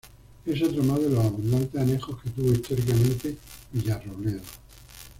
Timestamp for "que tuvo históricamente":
2.23-3.37